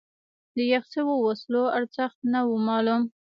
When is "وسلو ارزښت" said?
1.25-2.19